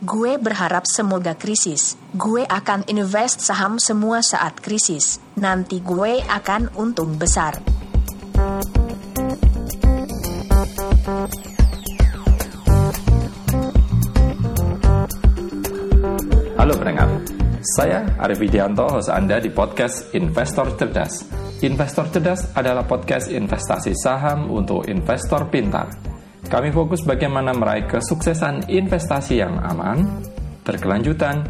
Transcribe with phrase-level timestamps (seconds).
[0.00, 1.92] Gue berharap semoga krisis.
[2.16, 5.20] Gue akan invest saham semua saat krisis.
[5.36, 7.60] Nanti gue akan untung besar.
[16.56, 17.20] Halo pendengar,
[17.76, 21.28] saya Arif Widianto, host Anda di podcast Investor Cerdas.
[21.60, 26.09] Investor Cerdas adalah podcast investasi saham untuk investor pintar.
[26.50, 30.02] Kami fokus bagaimana meraih kesuksesan investasi yang aman,
[30.66, 31.46] berkelanjutan,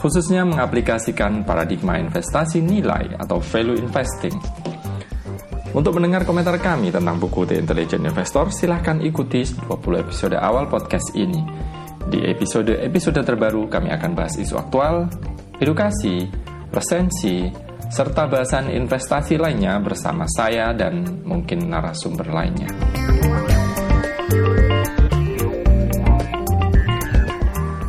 [0.00, 4.32] khususnya mengaplikasikan paradigma investasi nilai atau value investing.
[5.76, 11.12] Untuk mendengar komentar kami tentang buku The Intelligent Investor, silahkan ikuti 20 episode awal podcast
[11.12, 11.44] ini.
[12.08, 15.12] Di episode-episode terbaru kami akan bahas isu aktual,
[15.60, 16.24] edukasi,
[16.72, 17.52] resensi,
[17.92, 22.72] serta bahasan investasi lainnya bersama saya dan mungkin narasumber lainnya.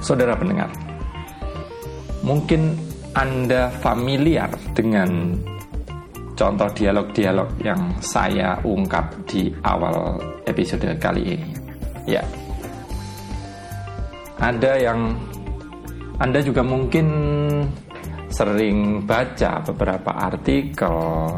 [0.09, 0.73] Saudara pendengar,
[2.25, 2.73] mungkin
[3.13, 5.37] Anda familiar dengan
[6.33, 10.17] contoh dialog-dialog yang saya ungkap di awal
[10.49, 11.49] episode kali ini.
[12.09, 12.25] Ya,
[14.41, 15.13] ada yang
[16.17, 17.05] Anda juga mungkin
[18.33, 21.37] sering baca beberapa artikel,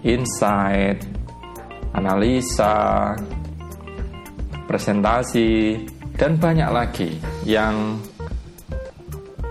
[0.00, 1.04] insight,
[1.92, 3.12] analisa,
[4.64, 5.91] presentasi,
[6.22, 7.98] dan banyak lagi yang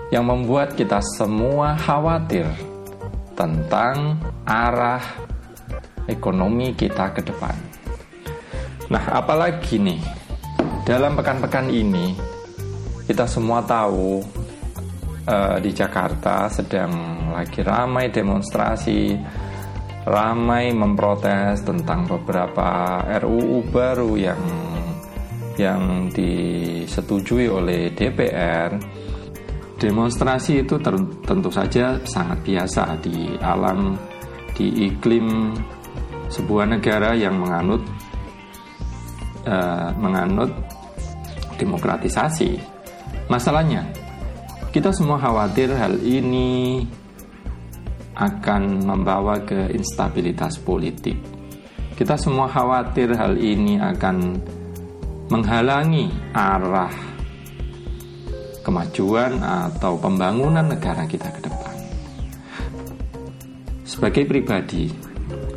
[0.08, 2.48] yang membuat kita semua khawatir
[3.36, 4.16] tentang
[4.48, 5.04] arah
[6.08, 7.52] ekonomi kita ke depan.
[8.88, 10.00] Nah, apalagi nih
[10.88, 12.16] dalam pekan-pekan ini,
[13.04, 14.24] kita semua tahu
[15.28, 16.92] uh, di Jakarta sedang
[17.36, 19.12] lagi ramai demonstrasi,
[20.08, 24.71] ramai memprotes tentang beberapa RUU baru yang
[25.56, 28.76] yang disetujui oleh DPR.
[29.76, 30.78] Demonstrasi itu
[31.26, 33.98] tentu saja sangat biasa di alam
[34.54, 35.50] di iklim
[36.30, 37.82] sebuah negara yang menganut
[39.42, 40.54] uh, menganut
[41.58, 42.56] demokratisasi.
[43.26, 43.90] Masalahnya,
[44.70, 46.86] kita semua khawatir hal ini
[48.16, 51.16] akan membawa ke instabilitas politik.
[51.96, 54.16] Kita semua khawatir hal ini akan
[55.30, 57.12] menghalangi arah
[58.62, 61.76] kemajuan atau pembangunan negara kita ke depan.
[63.82, 64.88] Sebagai pribadi,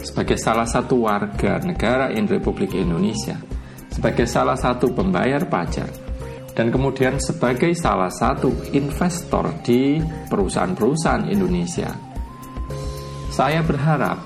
[0.02, 3.38] sebagai salah satu warga negara Republik Indonesia,
[3.94, 5.88] sebagai salah satu pembayar pajak
[6.56, 11.92] dan kemudian sebagai salah satu investor di perusahaan-perusahaan Indonesia.
[13.32, 14.20] Saya berharap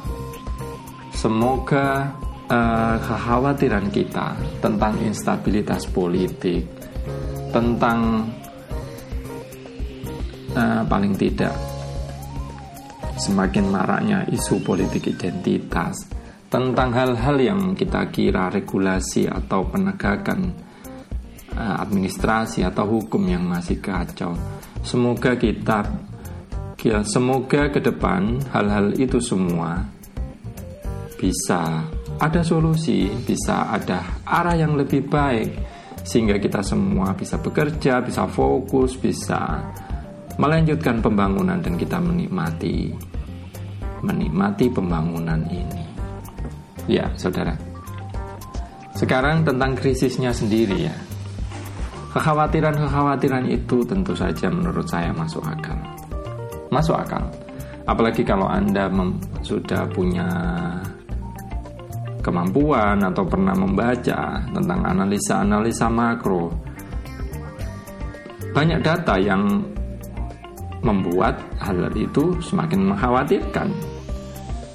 [1.13, 2.13] semoga
[2.49, 6.65] uh, kekhawatiran kita tentang instabilitas politik,
[7.53, 8.25] tentang
[10.57, 11.53] uh, paling tidak
[13.19, 16.09] semakin maraknya isu politik identitas,
[16.49, 20.49] tentang hal-hal yang kita kira regulasi atau penegakan
[21.53, 24.33] uh, administrasi atau hukum yang masih kacau.
[24.79, 25.83] Semoga kita
[26.79, 29.83] ya, semoga ke depan hal-hal itu semua
[31.19, 31.83] bisa
[32.19, 35.55] ada solusi, bisa ada arah yang lebih baik
[36.03, 39.63] sehingga kita semua bisa bekerja, bisa fokus, bisa
[40.39, 42.91] melanjutkan pembangunan dan kita menikmati
[44.03, 45.83] menikmati pembangunan ini.
[46.87, 47.55] Ya, saudara.
[48.95, 50.95] Sekarang tentang krisisnya sendiri ya.
[52.09, 55.77] Kekhawatiran-kekhawatiran itu tentu saja menurut saya masuk akal.
[56.73, 57.21] Masuk akal.
[57.85, 58.89] Apalagi kalau Anda
[59.45, 60.27] sudah punya
[62.29, 66.53] kemampuan atau pernah membaca tentang analisa-analisa makro.
[68.53, 69.65] Banyak data yang
[70.85, 73.67] membuat hal itu semakin mengkhawatirkan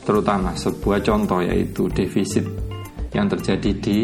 [0.05, 2.45] terutama sebuah contoh yaitu defisit
[3.17, 3.99] yang terjadi di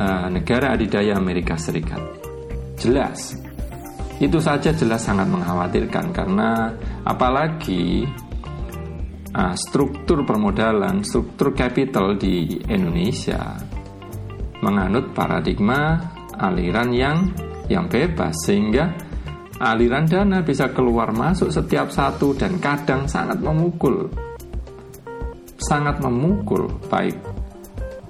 [0.00, 2.00] uh, negara adidaya Amerika Serikat.
[2.80, 3.36] Jelas,
[4.16, 6.72] itu saja jelas sangat mengkhawatirkan karena
[7.04, 8.08] apalagi
[9.36, 13.60] uh, struktur permodalan, struktur capital di Indonesia
[14.64, 16.00] menganut paradigma
[16.32, 17.18] aliran yang
[17.68, 18.88] yang bebas sehingga
[19.60, 24.08] aliran dana bisa keluar masuk setiap satu dan kadang sangat memukul
[25.60, 27.16] sangat memukul baik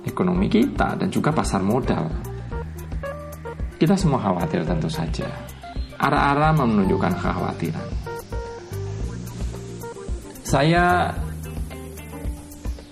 [0.07, 2.07] ekonomi kita dan juga pasar modal.
[3.77, 5.29] Kita semua khawatir tentu saja.
[6.01, 7.96] Arah-arah menunjukkan kekhawatiran.
[10.47, 11.11] Saya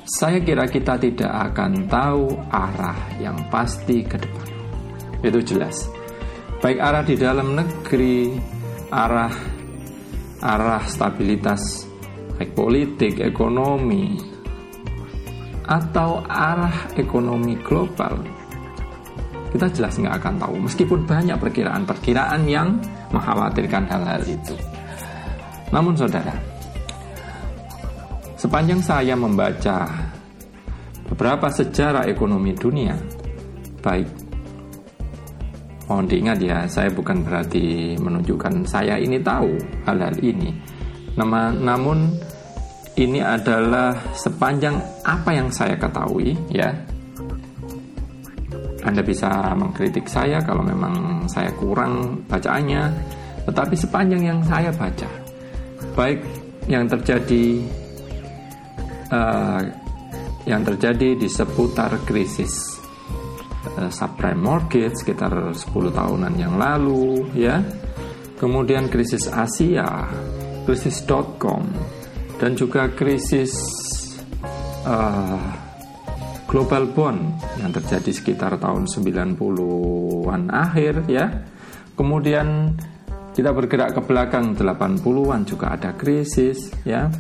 [0.05, 4.49] saya kira kita tidak akan tahu arah yang pasti ke depan.
[5.23, 5.87] Itu jelas.
[6.59, 8.41] baik arah di dalam negeri,
[8.89, 9.33] arah
[10.41, 11.85] arah stabilitas
[12.35, 14.19] baik politik, ekonomi,
[15.65, 18.21] atau arah ekonomi global,
[19.55, 20.55] kita jelas nggak akan tahu.
[20.67, 22.81] Meskipun banyak perkiraan-perkiraan yang
[23.15, 24.57] mengkhawatirkan hal-hal itu.
[25.71, 26.54] Namun saudara,
[28.45, 29.89] sepanjang saya membaca
[31.09, 32.93] beberapa sejarah ekonomi dunia,
[33.81, 34.25] baik
[35.85, 39.53] Mohon diingat ya, saya bukan berarti menunjukkan saya ini tahu
[39.85, 40.49] hal-hal ini.
[41.21, 42.09] Namun
[42.97, 46.73] ini adalah sepanjang apa yang saya ketahui ya.
[48.81, 52.89] Anda bisa mengkritik saya kalau memang saya kurang bacaannya,
[53.45, 55.09] tetapi sepanjang yang saya baca,
[55.93, 56.25] baik
[56.65, 57.61] yang terjadi
[59.11, 59.61] uh,
[60.45, 62.81] yang terjadi di seputar krisis
[63.77, 65.59] uh, subprime mortgage sekitar 10
[65.93, 67.61] tahunan yang lalu ya.
[68.35, 70.05] Kemudian krisis Asia,
[70.69, 71.65] krisis dot-com
[72.37, 73.55] dan juga krisis
[74.85, 75.41] uh,
[76.45, 81.31] global bond yang terjadi sekitar tahun 90-an akhir ya.
[81.95, 82.75] Kemudian
[83.35, 87.11] kita bergerak ke belakang 80-an juga ada krisis ya.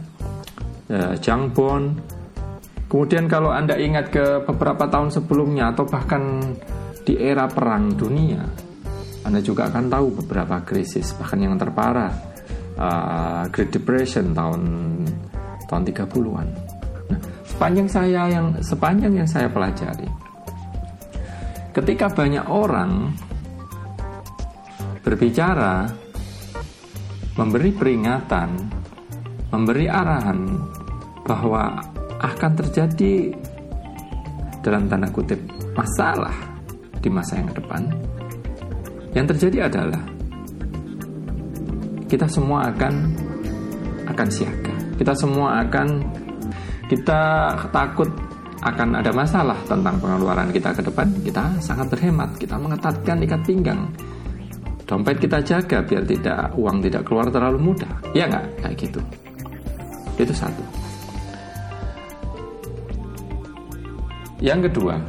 [0.85, 1.97] Uh, junk bond
[2.95, 6.55] Kemudian kalau Anda ingat ke beberapa tahun sebelumnya atau bahkan
[7.03, 8.39] di era perang dunia,
[9.27, 12.15] Anda juga akan tahu beberapa krisis bahkan yang terparah
[12.79, 14.63] uh, Great Depression tahun
[15.67, 16.49] tahun 30-an.
[17.11, 20.07] Nah, sepanjang saya yang sepanjang yang saya pelajari
[21.75, 23.11] ketika banyak orang
[25.03, 25.91] berbicara
[27.35, 28.49] memberi peringatan,
[29.55, 30.51] memberi arahan
[31.23, 31.79] bahwa
[32.19, 33.31] akan terjadi
[34.67, 35.39] dalam tanda kutip
[35.79, 36.35] masalah
[36.99, 37.83] di masa yang depan.
[39.15, 40.03] Yang terjadi adalah
[42.11, 42.95] kita semua akan
[44.11, 44.75] akan siaga.
[44.99, 45.89] Kita semua akan
[46.91, 47.23] kita
[47.71, 48.11] takut
[48.65, 51.07] akan ada masalah tentang pengeluaran kita ke depan.
[51.23, 53.87] Kita sangat berhemat, kita mengetatkan ikat pinggang.
[54.85, 57.93] Dompet kita jaga biar tidak uang tidak keluar terlalu mudah.
[58.13, 59.01] Ya nggak kayak gitu.
[60.21, 60.63] Itu satu.
[64.45, 65.01] Yang kedua,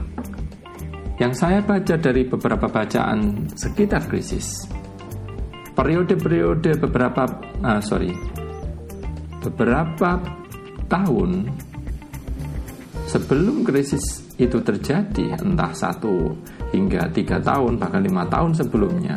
[1.19, 4.67] yang saya baca dari beberapa bacaan sekitar krisis,
[5.75, 7.27] periode-periode beberapa,
[7.59, 8.15] uh, sorry,
[9.43, 10.23] beberapa
[10.87, 11.51] tahun
[13.11, 16.35] sebelum krisis itu terjadi, entah satu
[16.71, 19.15] hingga tiga tahun, bahkan lima tahun sebelumnya,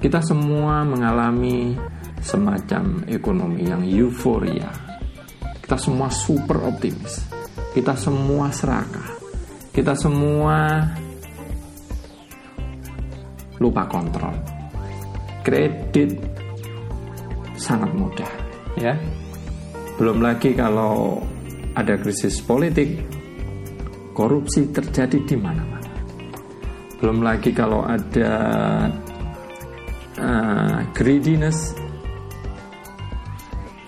[0.00, 1.76] kita semua mengalami
[2.20, 4.81] semacam ekonomi yang euforia.
[5.72, 7.24] Kita semua super optimis.
[7.72, 9.22] Kita semua serakah
[9.72, 10.84] kita semua
[13.56, 14.36] lupa kontrol.
[15.40, 16.12] Kredit
[17.56, 18.32] sangat mudah,
[18.76, 18.92] ya.
[19.96, 21.24] Belum lagi kalau
[21.72, 23.00] ada krisis politik,
[24.12, 25.88] korupsi terjadi di mana-mana.
[27.00, 28.30] Belum lagi kalau ada
[30.20, 31.72] uh, greediness,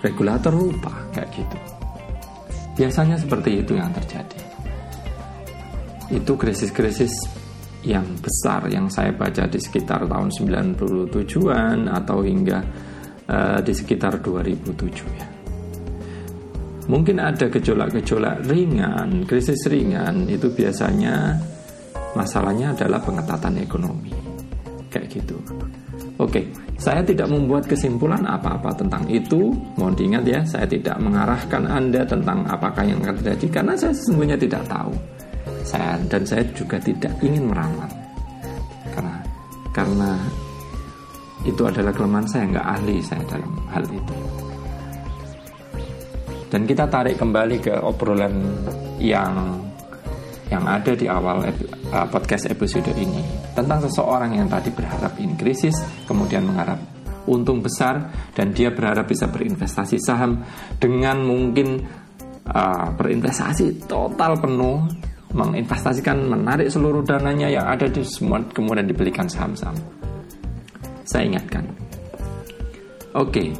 [0.01, 1.64] regulator lupa kayak gitu.
[2.75, 4.45] Biasanya seperti itu yang terjadi
[6.11, 7.13] itu krisis-krisis
[7.85, 12.59] yang besar yang saya baca di sekitar tahun 97-an atau hingga
[13.29, 15.27] uh, di sekitar 2007 ya.
[16.85, 21.33] Mungkin ada gejolak-gejolak ringan, krisis ringan itu biasanya
[22.13, 24.13] masalahnya adalah pengetatan ekonomi.
[24.93, 25.37] Kayak gitu.
[26.15, 26.47] Oke,
[26.79, 29.51] saya tidak membuat kesimpulan apa-apa tentang itu.
[29.75, 34.39] Mohon diingat ya, saya tidak mengarahkan Anda tentang apakah yang akan terjadi karena saya sesungguhnya
[34.39, 34.95] tidak tahu.
[35.67, 37.89] Saya dan saya juga tidak ingin meramal
[38.93, 39.17] karena
[39.73, 40.11] karena
[41.45, 44.15] itu adalah kelemahan saya nggak ahli saya dalam hal itu.
[46.49, 48.33] Dan kita tarik kembali ke obrolan
[49.01, 49.59] yang
[50.51, 53.21] yang ada di awal uh, podcast episode ini
[53.57, 55.73] tentang seseorang yang tadi berharap ini krisis
[56.05, 56.77] kemudian mengharap
[57.25, 60.45] untung besar dan dia berharap bisa berinvestasi saham
[60.77, 61.81] dengan mungkin
[62.45, 64.85] uh, berinvestasi total penuh
[65.35, 69.75] menginvestasikan, menarik seluruh dananya yang ada di semua, kemudian dibelikan saham-saham.
[71.03, 71.67] Saya ingatkan.
[73.19, 73.51] Oke,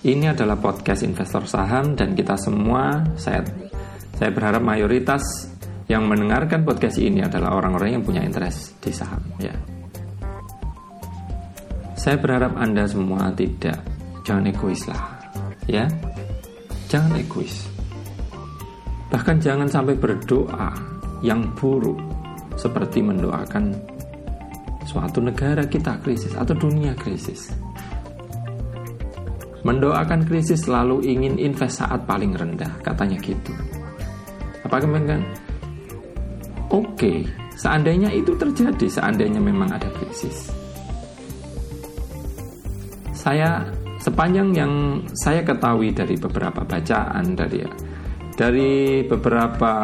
[0.00, 3.44] ini adalah podcast investor saham dan kita semua, saya
[4.20, 5.24] saya berharap mayoritas
[5.88, 9.24] yang mendengarkan podcast ini adalah orang-orang yang punya interest di saham.
[9.40, 9.56] Ya.
[11.96, 13.80] Saya berharap Anda semua tidak
[14.28, 15.00] jangan egois lah,
[15.64, 15.88] ya.
[16.92, 17.70] Jangan egois
[19.10, 20.70] Bahkan jangan sampai berdoa
[21.24, 21.98] yang buruk
[22.54, 23.74] seperti mendoakan
[24.86, 27.50] suatu negara kita krisis atau dunia krisis.
[29.66, 33.52] Mendoakan krisis selalu ingin invest saat paling rendah, katanya gitu.
[34.70, 35.26] Apakah memang
[36.70, 37.26] oke,
[37.58, 40.54] seandainya itu terjadi, seandainya memang ada krisis.
[43.10, 43.66] Saya
[43.98, 44.72] sepanjang yang
[45.18, 47.66] saya ketahui dari beberapa bacaan dari
[48.38, 49.74] dari beberapa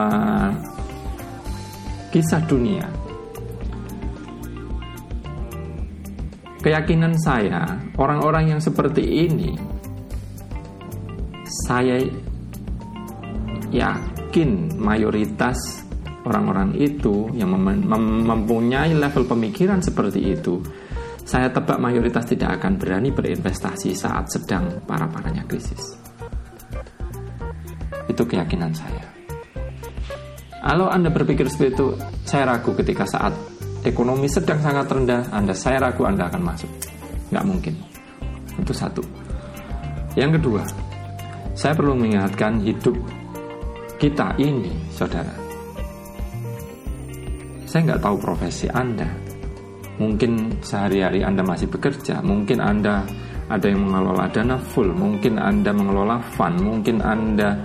[2.14, 2.86] kisah dunia
[6.66, 9.54] keyakinan saya, orang-orang yang seperti ini,
[11.66, 12.02] saya
[14.36, 15.56] yakin mayoritas
[16.28, 20.60] orang-orang itu yang mem mem mempunyai level pemikiran seperti itu,
[21.24, 25.96] saya tebak mayoritas tidak akan berani berinvestasi saat sedang parah-parahnya krisis.
[28.12, 29.08] Itu keyakinan saya.
[30.60, 31.86] Kalau Anda berpikir seperti itu,
[32.28, 33.32] saya ragu ketika saat
[33.88, 36.68] ekonomi sedang sangat rendah, Anda saya ragu Anda akan masuk.
[37.32, 37.74] Nggak mungkin.
[38.60, 39.00] Itu satu.
[40.12, 40.60] Yang kedua,
[41.56, 43.00] saya perlu mengingatkan hidup
[43.96, 45.32] kita ini, saudara.
[47.66, 49.08] Saya nggak tahu profesi Anda.
[49.96, 53.04] Mungkin sehari-hari Anda masih bekerja, mungkin Anda
[53.48, 57.56] ada yang mengelola dana full, mungkin Anda mengelola fund, mungkin Anda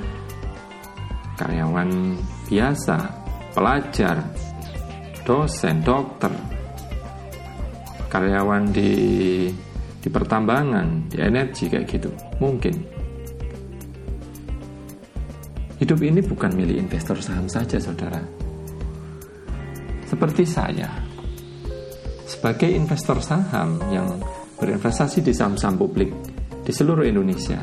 [1.36, 2.16] karyawan
[2.48, 2.98] biasa,
[3.52, 4.24] pelajar,
[5.28, 6.32] dosen, dokter,
[8.08, 8.92] karyawan di
[10.02, 12.10] di pertambangan, di energi kayak gitu.
[12.42, 13.00] Mungkin.
[15.82, 18.22] Hidup ini bukan milik investor saham saja, saudara.
[20.06, 20.86] Seperti saya,
[22.30, 24.22] sebagai investor saham yang
[24.62, 26.14] berinvestasi di saham-saham publik
[26.62, 27.58] di seluruh Indonesia,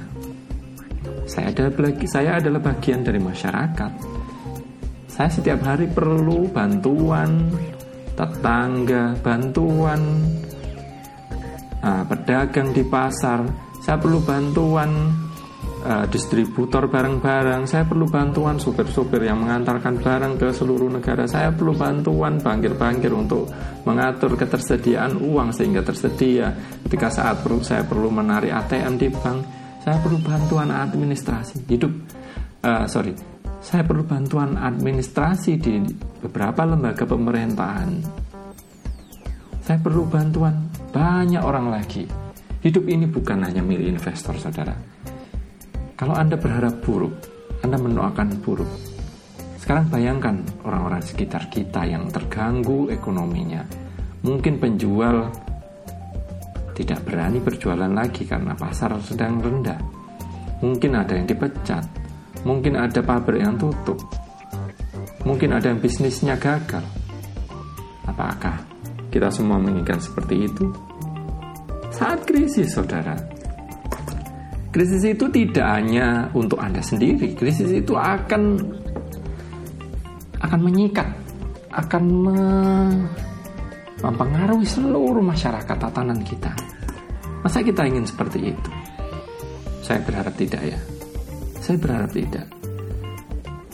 [1.31, 4.19] saya adalah saya adalah bagian dari masyarakat
[5.19, 7.51] saya setiap hari perlu bantuan
[8.15, 9.99] tetangga, bantuan
[11.83, 13.43] uh, pedagang di pasar.
[13.83, 15.11] Saya perlu bantuan
[15.85, 17.69] uh, distributor barang-barang.
[17.69, 21.29] Saya perlu bantuan supir-supir yang mengantarkan barang ke seluruh negara.
[21.29, 23.51] Saya perlu bantuan bangkir-bangkir untuk
[23.87, 26.51] mengatur ketersediaan uang sehingga tersedia.
[26.87, 29.39] Ketika saat perlu saya perlu menarik ATM di bank,
[29.85, 31.93] saya perlu bantuan administrasi hidup.
[32.59, 33.15] Uh, sorry,
[33.59, 35.79] saya perlu bantuan administrasi di
[36.23, 37.91] beberapa lembaga pemerintahan.
[39.63, 42.09] Saya perlu bantuan banyak orang lagi.
[42.59, 44.98] Hidup ini bukan hanya milik investor, saudara.
[45.99, 47.15] Kalau Anda berharap buruk,
[47.67, 48.71] Anda mendoakan buruk.
[49.59, 53.67] Sekarang bayangkan orang-orang sekitar kita yang terganggu ekonominya.
[54.23, 55.27] Mungkin penjual
[56.79, 59.79] tidak berani berjualan lagi karena pasar sedang rendah.
[60.63, 61.83] Mungkin ada yang dipecat,
[62.47, 63.99] Mungkin ada pabrik yang tutup.
[65.27, 66.87] Mungkin ada yang bisnisnya gagal.
[68.07, 68.63] Apakah
[69.11, 70.71] kita semua menginginkan seperti itu?
[71.91, 73.38] Saat krisis, saudara.
[74.79, 77.35] Krisis itu tidak hanya untuk Anda sendiri.
[77.35, 78.63] Krisis itu akan
[80.39, 81.11] akan menyikat,
[81.75, 82.05] akan
[83.99, 86.55] mempengaruhi seluruh masyarakat tatanan kita.
[87.43, 88.71] Masa kita ingin seperti itu?
[89.83, 90.79] Saya berharap tidak ya.
[91.59, 92.47] Saya berharap tidak.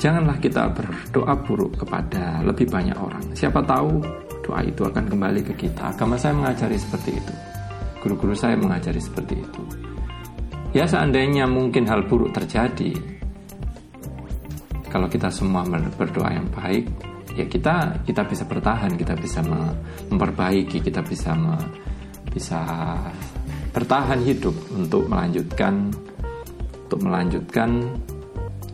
[0.01, 3.29] Janganlah kita berdoa buruk kepada lebih banyak orang.
[3.37, 4.01] Siapa tahu
[4.41, 5.93] doa itu akan kembali ke kita.
[5.93, 7.35] Agama saya mengajari seperti itu.
[8.01, 9.93] Guru-guru saya mengajari seperti itu.
[10.75, 12.99] Ya seandainya mungkin hal buruk terjadi,
[14.91, 15.63] kalau kita semua
[15.95, 16.91] berdoa yang baik,
[17.39, 19.39] ya kita kita bisa bertahan, kita bisa
[20.11, 21.31] memperbaiki, kita bisa
[22.35, 22.59] bisa
[23.71, 25.95] bertahan hidup untuk melanjutkan
[26.91, 27.71] untuk melanjutkan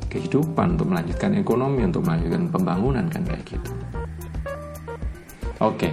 [0.09, 3.73] kehidupan, untuk melanjutkan ekonomi, untuk melanjutkan pembangunan kan kayak gitu.
[5.61, 5.93] Oke.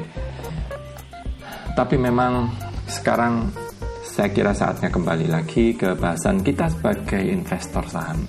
[1.76, 2.48] Tapi memang
[2.88, 3.52] sekarang
[4.18, 8.26] saya kira saatnya kembali lagi ke bahasan kita sebagai investor saham.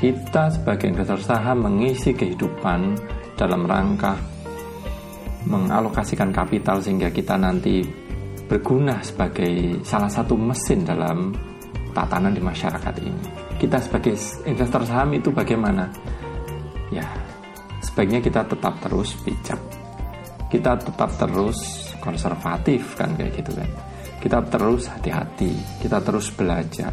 [0.00, 2.96] Kita sebagai investor saham mengisi kehidupan
[3.36, 4.16] dalam rangka
[5.44, 7.84] mengalokasikan kapital sehingga kita nanti
[8.48, 11.36] berguna sebagai salah satu mesin dalam
[11.92, 13.28] tatanan di masyarakat ini.
[13.60, 14.16] Kita sebagai
[14.48, 15.84] investor saham itu bagaimana?
[16.88, 17.04] Ya,
[17.84, 19.60] sebaiknya kita tetap terus bijak.
[20.48, 23.70] Kita tetap terus konservatif kan kayak gitu kan.
[24.20, 26.92] Kita terus hati-hati, kita terus belajar.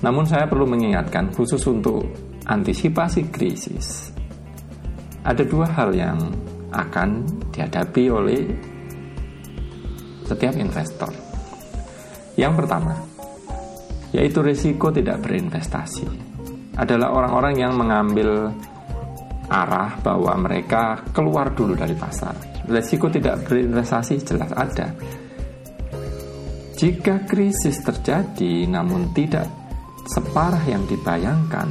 [0.00, 2.08] Namun saya perlu mengingatkan khusus untuk
[2.48, 4.10] antisipasi krisis.
[5.22, 6.18] Ada dua hal yang
[6.72, 7.22] akan
[7.52, 8.40] dihadapi oleh
[10.26, 11.12] setiap investor.
[12.34, 12.96] Yang pertama,
[14.10, 16.08] yaitu risiko tidak berinvestasi.
[16.80, 18.48] Adalah orang-orang yang mengambil
[19.52, 22.51] arah bahwa mereka keluar dulu dari pasar.
[22.68, 24.94] Resiko tidak berinvestasi jelas ada.
[26.78, 29.46] Jika krisis terjadi namun tidak
[30.06, 31.70] separah yang dibayangkan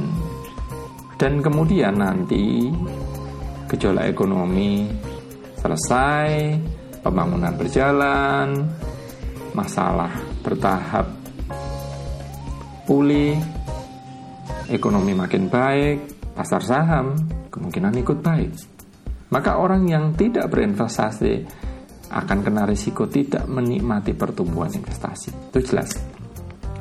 [1.20, 2.72] dan kemudian nanti
[3.68, 4.88] gejolak ekonomi
[5.60, 6.56] selesai,
[7.04, 8.68] pembangunan berjalan,
[9.52, 11.06] masalah bertahap
[12.88, 13.36] pulih,
[14.72, 15.98] ekonomi makin baik,
[16.34, 17.14] pasar saham
[17.52, 18.71] kemungkinan ikut baik.
[19.32, 21.48] Maka orang yang tidak berinvestasi
[22.12, 25.32] akan kena risiko tidak menikmati pertumbuhan investasi.
[25.48, 25.96] Itu jelas.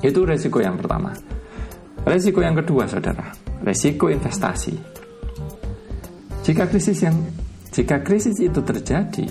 [0.03, 1.15] Itu risiko yang pertama.
[2.03, 3.31] Risiko yang kedua, saudara,
[3.63, 4.75] risiko investasi.
[6.41, 7.15] Jika krisis yang
[7.71, 9.23] jika krisis itu terjadi,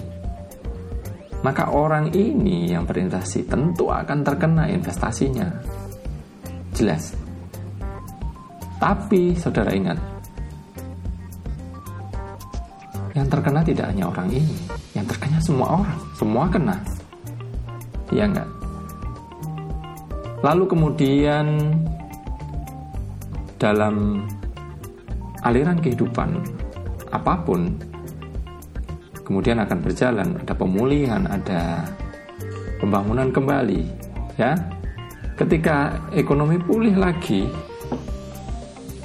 [1.45, 5.51] maka orang ini yang berinvestasi tentu akan terkena investasinya.
[6.73, 7.13] Jelas.
[8.81, 10.01] Tapi saudara ingat,
[13.15, 14.55] yang terkena tidak hanya orang ini,
[14.95, 16.77] yang terkena semua orang, semua kena.
[18.11, 18.49] Iya enggak?
[20.41, 21.47] Lalu kemudian
[23.61, 24.25] dalam
[25.45, 26.41] aliran kehidupan
[27.13, 27.77] apa pun
[29.21, 31.85] kemudian akan berjalan ada pemulihan ada
[32.81, 33.85] pembangunan kembali
[34.41, 34.57] ya
[35.37, 37.45] ketika ekonomi pulih lagi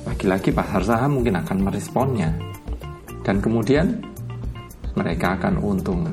[0.07, 2.31] lagi-lagi pasar saham mungkin akan meresponnya
[3.25, 3.99] dan kemudian
[4.93, 6.05] mereka akan untung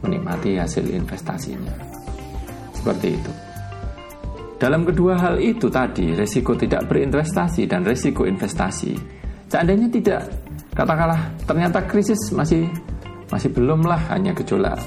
[0.00, 1.76] menikmati hasil investasinya
[2.72, 3.32] seperti itu
[4.56, 8.96] dalam kedua hal itu tadi, resiko tidak berinvestasi dan resiko investasi.
[9.52, 10.24] Seandainya tidak,
[10.72, 12.64] katakanlah ternyata krisis masih
[13.28, 14.80] masih belum lah hanya gejolak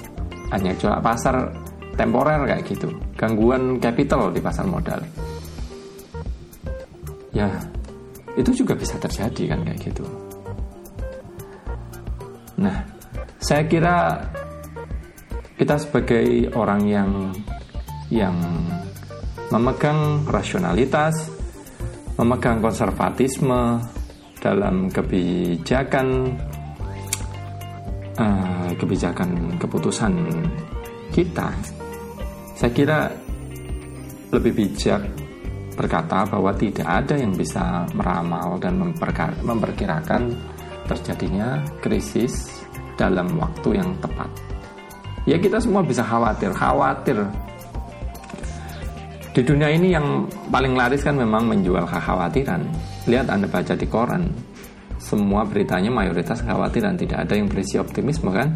[0.49, 1.53] hanya gejolak pasar
[1.93, 4.97] temporer kayak gitu, gangguan capital di pasar modal.
[7.29, 7.45] Ya,
[8.33, 10.28] itu juga bisa terjadi kan kayak gitu.
[12.59, 12.75] Nah,
[13.39, 14.19] saya kira
[15.55, 17.11] kita sebagai orang yang
[18.11, 18.35] yang
[19.47, 21.31] memegang rasionalitas,
[22.19, 23.79] memegang konservatisme
[24.43, 26.07] dalam kebijakan
[28.19, 30.13] uh, kebijakan keputusan
[31.15, 31.47] kita,
[32.59, 33.07] saya kira
[34.35, 35.01] lebih bijak
[35.79, 38.75] berkata bahwa tidak ada yang bisa meramal dan
[39.47, 40.23] memperkirakan
[40.89, 42.65] terjadinya krisis
[42.97, 44.27] dalam waktu yang tepat.
[45.29, 47.21] Ya kita semua bisa khawatir, khawatir
[49.29, 52.65] di dunia ini yang paling laris kan memang menjual kekhawatiran.
[53.05, 54.25] Lihat Anda baca di koran,
[54.97, 58.51] semua beritanya mayoritas kekhawatiran, tidak ada yang berisi optimisme kan?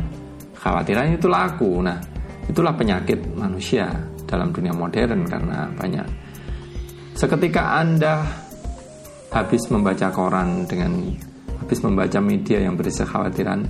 [0.58, 1.80] Khawatiran itu laku.
[1.80, 2.02] Nah,
[2.50, 3.86] itulah penyakit manusia
[4.26, 6.08] dalam dunia modern karena banyak.
[7.13, 8.26] Seketika Anda
[9.30, 11.00] habis membaca koran dengan
[11.63, 13.63] habis membaca media yang berisi kekhawatiran,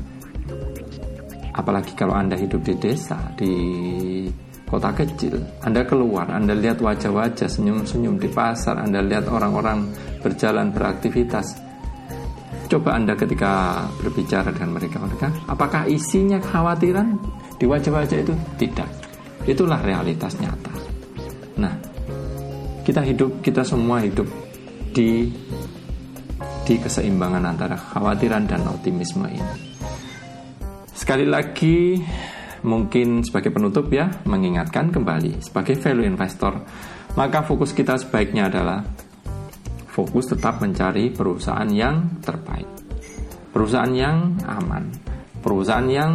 [1.53, 3.53] apalagi kalau Anda hidup di desa, di
[4.65, 5.37] kota kecil.
[5.61, 9.93] Anda keluar, Anda lihat wajah-wajah senyum-senyum di pasar, Anda lihat orang-orang
[10.25, 11.61] berjalan beraktivitas.
[12.65, 17.21] Coba Anda ketika berbicara dengan mereka, mereka apakah isinya kekhawatiran
[17.61, 18.33] di wajah-wajah itu?
[18.57, 18.89] Tidak.
[19.45, 20.73] Itulah realitas nyata.
[21.61, 21.77] Nah,
[22.81, 24.25] kita hidup, kita semua hidup
[24.89, 25.29] di
[26.63, 29.75] di keseimbangan antara kekhawatiran dan optimisme ini.
[30.93, 31.99] Sekali lagi,
[32.63, 36.63] mungkin sebagai penutup ya mengingatkan kembali sebagai value investor
[37.13, 38.81] maka fokus kita sebaiknya adalah
[39.91, 42.65] fokus tetap mencari perusahaan yang terbaik
[43.51, 44.89] perusahaan yang aman
[45.43, 46.11] perusahaan yang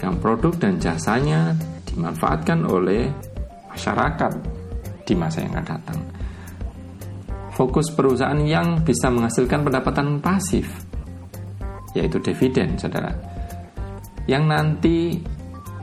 [0.00, 1.52] yang produk dan jasanya
[1.86, 3.12] dimanfaatkan oleh
[3.70, 4.32] masyarakat
[5.04, 5.98] di masa yang akan datang
[7.52, 10.66] fokus perusahaan yang bisa menghasilkan pendapatan pasif
[11.92, 13.12] yaitu dividen saudara.
[14.24, 14.98] Yang nanti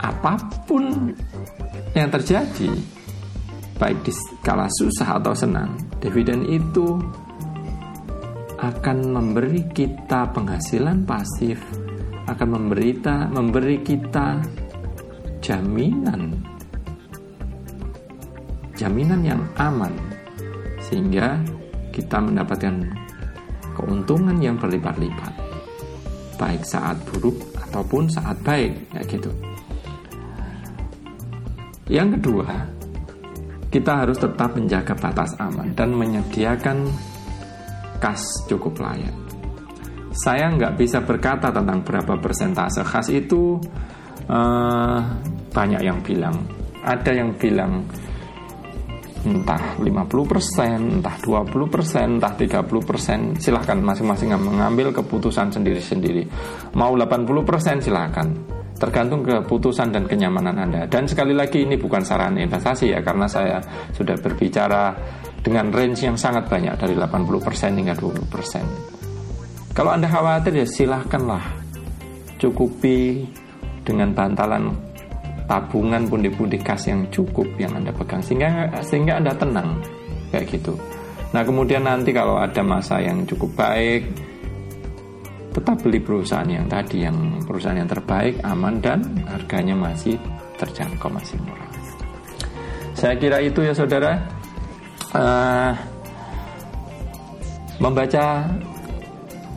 [0.00, 0.34] apa
[0.66, 1.12] pun
[1.92, 2.70] yang terjadi,
[3.76, 6.98] baik di skala susah atau senang, dividen itu
[8.60, 11.58] akan memberi kita penghasilan pasif,
[12.28, 14.40] akan memberita, memberi kita
[15.40, 16.36] jaminan,
[18.76, 19.92] jaminan yang aman,
[20.88, 21.40] sehingga
[22.00, 22.80] kita mendapatkan
[23.76, 25.32] keuntungan yang berlipat-lipat,
[26.40, 27.36] baik saat buruk
[27.68, 29.30] ataupun saat baik, ya gitu.
[31.92, 32.48] Yang kedua,
[33.68, 36.88] kita harus tetap menjaga batas aman dan menyediakan
[38.00, 39.12] kas cukup layak.
[40.10, 43.60] Saya nggak bisa berkata tentang berapa persentase khas itu.
[44.30, 45.02] Uh,
[45.50, 46.38] banyak yang bilang,
[46.86, 47.82] ada yang bilang
[49.20, 56.24] entah 50%, entah 20%, entah 30%, silahkan masing-masing mengambil keputusan sendiri-sendiri.
[56.76, 58.26] Mau 80% silahkan,
[58.80, 60.88] tergantung keputusan dan kenyamanan Anda.
[60.88, 63.60] Dan sekali lagi ini bukan saran investasi ya, karena saya
[63.92, 64.96] sudah berbicara
[65.44, 69.76] dengan range yang sangat banyak dari 80% hingga 20%.
[69.76, 71.44] Kalau Anda khawatir ya silahkanlah
[72.40, 73.28] cukupi
[73.84, 74.89] dengan bantalan
[75.50, 79.82] tabungan pundi-pundi kas yang cukup yang Anda pegang sehingga sehingga Anda tenang
[80.30, 80.78] kayak gitu.
[81.34, 84.06] Nah, kemudian nanti kalau ada masa yang cukup baik
[85.50, 90.14] tetap beli perusahaan yang tadi yang perusahaan yang terbaik, aman dan harganya masih
[90.54, 91.70] terjangkau, masih murah.
[92.94, 94.22] Saya kira itu ya saudara.
[95.10, 95.74] Uh,
[97.82, 98.46] membaca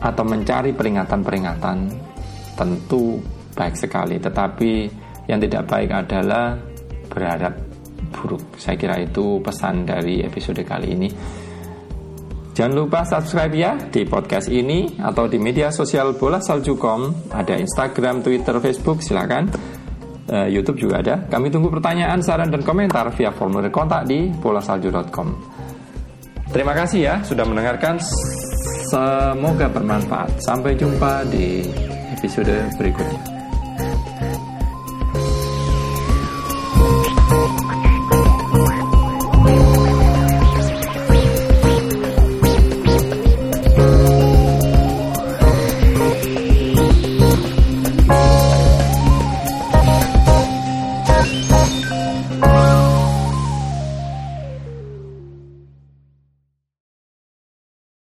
[0.02, 1.78] atau mencari peringatan-peringatan
[2.58, 3.22] tentu
[3.54, 6.58] baik sekali, tetapi yang tidak baik adalah
[7.08, 7.54] berharap
[8.14, 8.56] buruk.
[8.56, 11.08] Saya kira itu pesan dari episode kali ini.
[12.54, 17.34] Jangan lupa subscribe ya di podcast ini atau di media sosial Bola Salju.com.
[17.34, 19.50] Ada Instagram, Twitter, Facebook, silakan.
[20.24, 21.14] Uh, YouTube juga ada.
[21.26, 25.28] Kami tunggu pertanyaan, saran, dan komentar via formulir kontak di bolasalju.com.
[26.54, 27.98] Terima kasih ya sudah mendengarkan.
[28.86, 30.38] Semoga bermanfaat.
[30.38, 31.66] Sampai jumpa di
[32.14, 33.33] episode berikutnya.